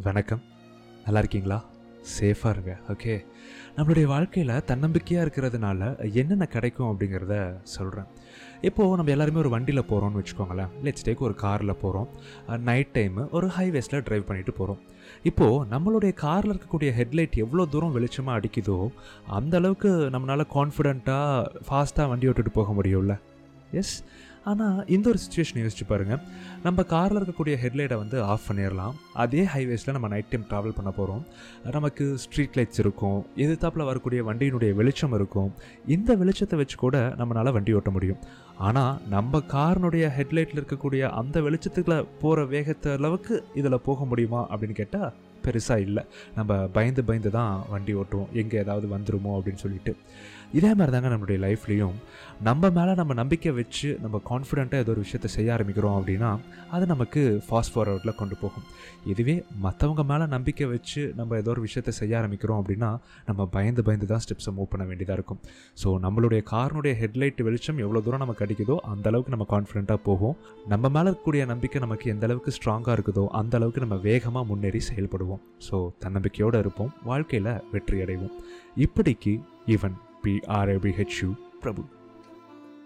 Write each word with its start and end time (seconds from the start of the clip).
வணக்கம். 0.00 0.42
நல்லா 1.04 1.18
இருக்கீங்களா 1.18 1.64
சேஃபாக 2.18 2.50
இருங்க. 2.50 2.78
ஓகே. 2.88 3.24
நம்மளுடைய 3.76 4.04
வாழ்க்கையில் 4.04 4.64
தன்னம்பிக்கையாக 4.64 5.24
இருக்கிறதுனால 5.26 6.12
என்னென்ன 6.12 6.46
கிடைக்கும் 6.46 6.90
அப்படிங்கிறத 6.90 7.56
சொல்கிறேன் 7.62 8.04
இப்போது 8.60 8.96
நம்ம 8.96 9.10
எல்லாருமே 9.10 9.38
ஒரு 9.38 9.48
வண்டியில் 9.48 9.82
போகிறோம்னு 9.82 10.20
வச்சுக்கோங்களேன். 10.20 10.68
லெட்ஸ் 10.84 11.06
டேக் 11.06 11.18
ஒரு 11.18 11.34
காரில் 11.34 11.80
போகிறோம் 11.82 12.08
நைட் 12.58 12.92
டைமு 12.94 13.30
ஒரு 13.30 13.46
ஹைவேஸில் 13.46 14.04
ட்ரைவ் 14.08 14.24
பண்ணிட்டு 14.24 14.52
போகிறோம் 14.52 14.80
இப்போது 15.22 15.66
நம்மளுடைய 15.74 16.14
காரில் 16.14 16.54
இருக்கக்கூடிய 16.54 16.92
ஹெட்லைட் 16.98 17.36
எவ்வளோ 17.36 17.66
தூரம் 17.66 17.96
வெளிச்சமாக 17.96 18.40
அடிக்குதோ 18.40 18.88
அந்த 19.26 19.56
அளவுக்கு 19.56 19.88
நம்மளால் 19.88 20.52
கான்ஃபிடெண்ட்டாக 20.54 21.46
ஃபாஸ்ட்டாக 21.68 22.08
வண்டி 22.08 22.28
ஓட்டிட்டு 22.28 22.52
போக 22.52 22.82
முடியும்ல. 22.82 23.16
எஸ் 23.80 23.94
ஆனால் 24.50 24.78
இந்த 24.94 25.06
ஒரு 25.08 25.18
சுச்சுவேஷன் 25.24 25.60
யோசிச்சு 25.62 25.84
பாருங்கள் 25.88 26.22
நம்ம 26.62 26.82
காரில் 26.92 27.18
இருக்கக்கூடிய 27.18 27.54
ஹெட்லைட்டை 27.62 27.96
வந்து 27.96 28.16
ஆஃப் 28.22 28.46
பண்ணிடலாம் 28.48 28.94
அதே 29.24 29.42
ஹைவேஸில் 29.52 29.94
நம்ம 29.96 30.08
நைட் 30.08 30.30
டைம் 30.30 30.46
ட்ராவல் 30.50 30.76
பண்ண 30.78 30.90
போகிறோம் 30.90 31.22
நமக்கு 31.76 32.04
ஸ்ட்ரீட் 32.22 32.56
லைட்ஸ் 32.58 32.80
இருக்கும். 32.84 33.18
எதிர்த்தாப்பில் 33.44 33.88
வரக்கூடிய 33.90 34.22
வண்டியினுடைய 34.30 34.72
வெளிச்சம் 34.80 35.14
இருக்கும். 35.18 35.50
இந்த 35.86 36.16
வெளிச்சத்தை 36.22 36.56
வச்சு 36.62 36.76
கூட 36.76 37.14
நம்மளால் 37.18 37.52
வண்டி 37.52 37.74
ஓட்ட 37.80 37.90
முடியும். 37.90 38.20
ஆனால் 38.68 38.98
நம்ம 39.14 39.42
காரினுடைய 39.54 40.06
ஹெட்லைட்டில் 40.18 40.60
இருக்கக்கூடிய 40.62 41.02
அந்த 41.20 41.40
வெளிச்சத்துக்குள்ள 41.40 42.06
போகிற 42.20 42.44
வேகத்தை 42.54 42.92
அளவுக்கு 42.92 43.36
இதில் 43.54 43.84
போக 43.88 44.04
முடியுமா 44.04 44.42
அப்படின்னு 44.50 44.80
கேட்டால் 44.82 45.12
பெருசாக 45.46 45.86
இல்லை. 45.86 46.04
நம்ம 46.38 46.60
பயந்து 46.76 47.04
பயந்து 47.08 47.32
தான் 47.38 47.54
வண்டி 47.72 47.94
ஓட்டுவோம். 48.02 48.30
எங்கே 48.42 48.58
ஏதாவது 48.64 48.88
வந்துருமோ 48.94 49.32
அப்படின்னு 49.38 49.64
சொல்லிட்டு. 49.64 49.94
இதே 50.58 50.70
மாதிரி 50.78 50.92
தாங்க 50.94 51.10
நம்மளுடைய 51.12 51.38
லைஃப்லேயும். 51.44 51.94
நம்ம 52.46 52.68
மேலே 52.76 52.92
நம்ம 52.98 53.12
நம்பிக்கை 53.20 53.50
வச்சு 53.58 53.88
நம்ம 54.02 54.16
கான்ஃபிடெண்ட்டாக 54.30 54.82
ஏதோ 54.84 54.90
ஒரு 54.94 55.02
விஷயத்தை 55.04 55.28
செய்ய 55.34 55.48
ஆரம்பிக்கிறோம் 55.54 55.96
அப்படின்னா 55.98 56.30
அது 56.74 56.84
நமக்கு 56.90 57.20
ஃபாஸ்ட் 57.46 57.72
ஃபார்வர்டில் 57.74 58.16
கொண்டு 58.18 58.36
போகும். 58.42 58.66
இதுவே 59.12 59.36
மற்றவங்க 59.64 60.02
மேலே 60.10 60.24
நம்பிக்கை 60.34 60.66
வச்சு 60.72 61.02
நம்ம 61.20 61.38
ஏதோ 61.42 61.50
ஒரு 61.54 61.62
விஷயத்தை 61.66 61.92
செய்ய 62.00 62.18
ஆரம்பிக்கிறோம் 62.20 62.60
அப்படின்னா 62.62 62.90
நம்ம 63.28 63.46
பயந்து 63.54 63.84
பயந்து 63.86 64.08
தான் 64.12 64.22
ஸ்டெப்ஸை 64.24 64.52
மூவ் 64.58 64.70
பண்ண 64.72 64.84
வேண்டியதாக 64.90 65.18
இருக்கும். 65.18 65.40
ஸோ 65.82 65.88
நம்மளுடைய 66.04 66.42
காரனுடைய 66.52 66.92
ஹெட்லைட் 67.02 67.40
வெளிச்சம் 67.48 67.80
எவ்வளோ 67.86 68.02
தூரம் 68.08 68.24
நமக்கு 68.24 68.44
அடிக்குதோ 68.46 68.76
அந்த 68.92 69.08
அளவுக்கு 69.12 69.34
நம்ம 69.36 69.46
கான்ஃபிடெண்ட்டாக 69.54 70.00
போகும். 70.08 70.36
நம்ம 70.74 70.90
மேலே 70.96 71.06
இருக்கக்கூடிய 71.10 71.44
நம்பிக்கை 71.52 71.80
நமக்கு 71.86 72.12
எந்த 72.16 72.26
அளவுக்கு 72.30 72.56
ஸ்ட்ராங்காக 72.58 72.96
இருக்குதோ 72.98 73.26
அந்த 73.40 73.56
அளவுக்கு 73.60 73.84
நம்ம 73.86 73.98
வேகமாக 74.08 74.44
முன்னேறி 74.52 74.82
செயல்படுவோம். 74.90 75.31
ஸோ 75.68 75.76
தன்னம்பிக்கையோடு 75.98 76.58
இருப்போம். 76.58 76.92
வாழ்க்கையில் 77.04 77.52
வெற்றி 77.72 77.98
அடைவோம் 78.04 78.36
இப்படிக்கு 78.76 79.34
இவன் 79.66 79.96
பிஆர்ஏபிஹெச்யூ 80.24 81.30
பிரபு. 81.60 81.82